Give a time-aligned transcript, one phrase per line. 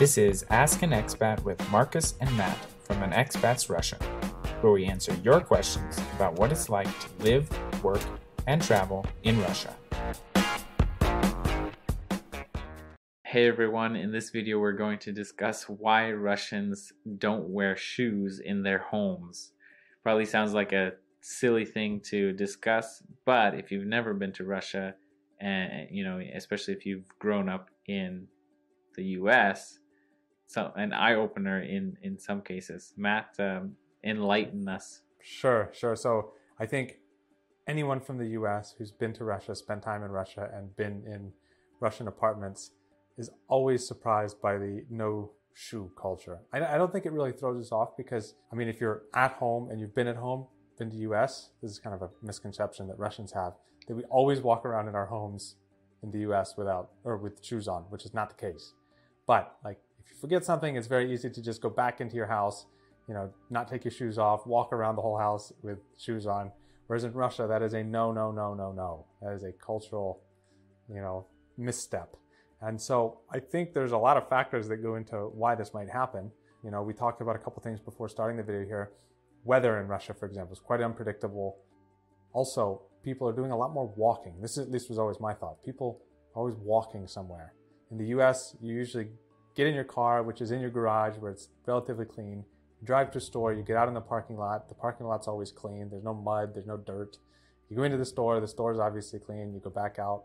[0.00, 3.96] This is Ask an Expat with Marcus and Matt from An Expat's Russia,
[4.62, 8.00] where we answer your questions about what it's like to live, work,
[8.46, 9.76] and travel in Russia.
[13.26, 18.62] Hey everyone, in this video we're going to discuss why Russians don't wear shoes in
[18.62, 19.52] their homes.
[20.02, 24.94] Probably sounds like a silly thing to discuss, but if you've never been to Russia,
[25.38, 28.28] and you know, especially if you've grown up in
[28.96, 29.76] the U.S.,
[30.50, 32.92] so an eye opener in in some cases.
[32.96, 35.02] Matt, um, enlighten us.
[35.22, 35.94] Sure, sure.
[35.94, 36.96] So I think
[37.68, 38.74] anyone from the U.S.
[38.76, 41.32] who's been to Russia, spent time in Russia, and been in
[41.78, 42.72] Russian apartments
[43.16, 46.40] is always surprised by the no shoe culture.
[46.52, 49.34] I, I don't think it really throws us off because I mean, if you're at
[49.34, 52.10] home and you've been at home, been to the U.S., this is kind of a
[52.22, 53.52] misconception that Russians have
[53.86, 55.54] that we always walk around in our homes
[56.02, 58.72] in the US without or with shoes on, which is not the case.
[59.26, 62.26] But like if you forget something, it's very easy to just go back into your
[62.26, 62.66] house,
[63.08, 66.52] you know, not take your shoes off, walk around the whole house with shoes on.
[66.86, 69.06] Whereas in Russia, that is a no, no, no, no, no.
[69.22, 70.22] That is a cultural,
[70.88, 71.26] you know,
[71.56, 72.16] misstep.
[72.60, 75.88] And so I think there's a lot of factors that go into why this might
[75.88, 76.30] happen.
[76.64, 78.90] You know, we talked about a couple things before starting the video here.
[79.44, 81.56] Weather in Russia, for example, is quite unpredictable.
[82.32, 84.34] Also, people are doing a lot more walking.
[84.42, 85.64] This at least was always my thought.
[85.64, 86.00] People
[86.34, 87.54] are always walking somewhere.
[87.90, 89.08] In the US, you usually
[89.60, 92.44] get in your car, which is in your garage where it's relatively clean.
[92.80, 94.70] You drive to a store, you get out in the parking lot.
[94.70, 95.90] The parking lot's always clean.
[95.90, 97.18] There's no mud, there's no dirt.
[97.68, 99.52] You go into the store, the store is obviously clean.
[99.52, 100.24] You go back out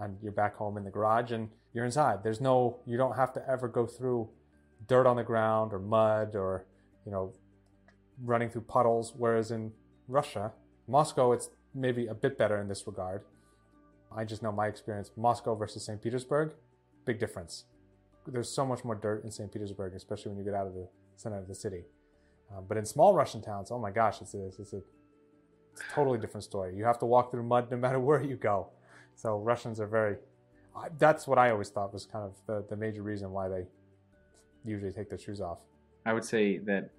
[0.00, 2.24] and you're back home in the garage and you're inside.
[2.24, 4.28] There's no, you don't have to ever go through
[4.88, 6.66] dirt on the ground or mud or,
[7.06, 7.32] you know,
[8.24, 9.14] running through puddles.
[9.16, 9.70] Whereas in
[10.08, 10.50] Russia,
[10.88, 13.22] Moscow, it's maybe a bit better in this regard.
[14.14, 16.02] I just know my experience Moscow versus St.
[16.02, 16.50] Petersburg,
[17.04, 17.64] big difference.
[18.26, 19.52] There's so much more dirt in St.
[19.52, 21.84] Petersburg, especially when you get out of the center of the city.
[22.50, 25.94] Uh, but in small Russian towns, oh my gosh, it's a, it's, a, it's a
[25.94, 26.76] totally different story.
[26.76, 28.68] You have to walk through mud no matter where you go.
[29.14, 30.16] So Russians are very,
[30.98, 33.64] that's what I always thought was kind of the, the major reason why they
[34.64, 35.58] usually take their shoes off.
[36.06, 36.90] I would say that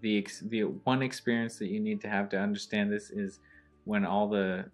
[0.00, 3.40] the the one experience that you need to have to understand this is
[3.84, 4.64] when all the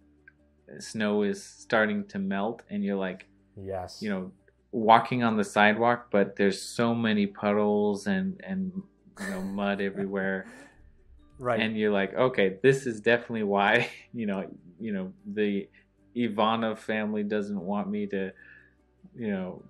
[0.78, 3.26] snow is starting to melt and you're like
[3.56, 4.30] yes you know
[4.70, 8.82] walking on the sidewalk but there's so many puddles and and
[9.20, 10.46] you know mud everywhere
[11.38, 14.48] right and you're like okay this is definitely why you know
[14.78, 15.68] you know the
[16.16, 18.32] Ivana family doesn't want me to
[19.16, 19.62] you know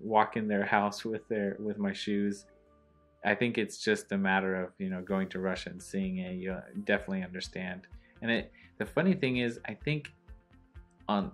[0.00, 2.46] walk in their house with their with my shoes
[3.26, 6.34] I think it's just a matter of you know going to Russia and seeing it.
[6.34, 7.82] You definitely understand.
[8.22, 10.12] And it, the funny thing is, I think
[11.08, 11.32] on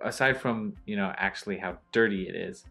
[0.00, 2.64] aside from you know actually how dirty it is,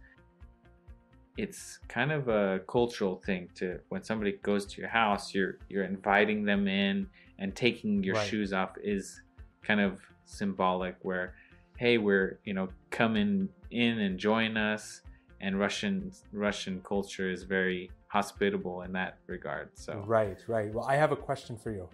[1.38, 5.86] it's kind of a cultural thing to when somebody goes to your house, you're you're
[5.86, 7.08] inviting them in
[7.38, 8.28] and taking your right.
[8.28, 9.22] shoes off is
[9.64, 10.96] kind of symbolic.
[11.02, 11.34] Where
[11.78, 15.02] hey, we're you know coming in and join us.
[15.42, 19.70] And Russian Russian culture is very hospitable in that regard.
[19.76, 20.74] So right, right.
[20.74, 21.88] Well, I have a question for you.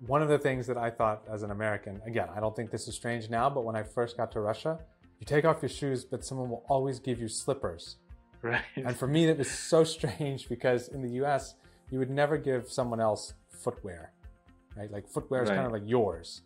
[0.00, 2.88] One of the things that I thought as an American, again, I don't think this
[2.88, 4.78] is strange now, but when I first got to Russia,
[5.20, 7.96] you take off your shoes, but someone will always give you slippers.
[8.42, 8.62] Right.
[8.76, 11.54] And for me, that was so strange because in the U.S.,
[11.90, 14.12] you would never give someone else footwear,
[14.76, 14.90] right?
[14.90, 15.56] Like footwear is right.
[15.56, 16.42] kind of like yours.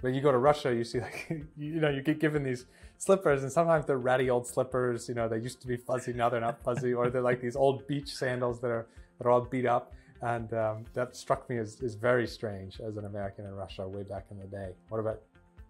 [0.00, 1.26] When you go to Russia, you see like
[1.56, 2.66] you know you get given these
[2.98, 5.08] slippers, and sometimes they're ratty old slippers.
[5.08, 7.56] You know, they used to be fuzzy, now they're not fuzzy, or they're like these
[7.56, 8.86] old beach sandals that are
[9.18, 9.92] that are all beat up.
[10.22, 14.02] And um, that struck me as, as very strange as an American in Russia way
[14.02, 14.70] back in the day.
[14.88, 15.20] What about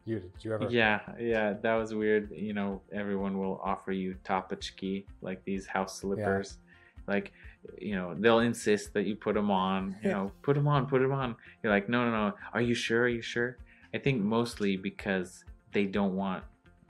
[0.04, 0.20] you?
[0.20, 0.68] Did you ever?
[0.70, 2.30] Yeah, yeah, that was weird.
[2.30, 6.58] You know, everyone will offer you tapachki, like these house slippers.
[6.58, 7.14] Yeah.
[7.14, 7.32] Like,
[7.78, 9.96] you know, they'll insist that you put them on.
[10.02, 11.36] You know, put them on, put them on.
[11.62, 12.34] You're like, no, no, no.
[12.52, 13.02] Are you sure?
[13.02, 13.58] Are you sure?
[13.94, 16.44] I think mostly because they don't want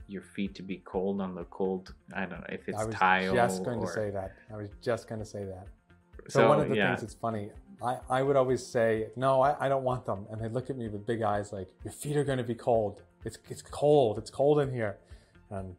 [0.09, 1.95] your feet to be cold on the cold.
[2.15, 2.85] I don't know if it's tile or.
[2.85, 3.35] I was tile.
[3.35, 3.87] Just going or...
[3.87, 4.35] to say that.
[4.53, 5.67] I was just going to say that.
[6.29, 6.89] So, so one of the yeah.
[6.89, 7.51] things that's funny,
[7.83, 10.77] I, I would always say, no, I, I don't want them, and they look at
[10.77, 13.03] me with big eyes like, your feet are going to be cold.
[13.25, 14.19] It's it's cold.
[14.19, 14.99] It's cold in here.
[15.51, 15.75] And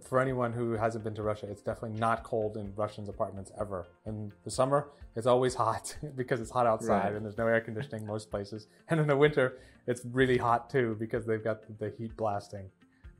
[0.00, 3.86] for anyone who hasn't been to Russia, it's definitely not cold in Russians' apartments ever.
[4.06, 7.12] In the summer, it's always hot because it's hot outside right.
[7.14, 8.68] and there's no air conditioning most places.
[8.88, 12.70] And in the winter, it's really hot too because they've got the heat blasting.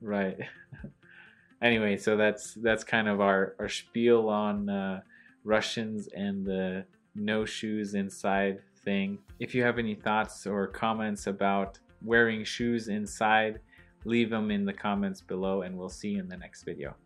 [0.01, 0.39] Right.
[1.63, 5.01] anyway, so that's that's kind of our our spiel on uh,
[5.45, 6.85] Russians and the
[7.15, 9.19] no shoes inside thing.
[9.39, 13.61] If you have any thoughts or comments about wearing shoes inside,
[14.05, 16.97] leave them in the comments below, and we'll see you in the next video.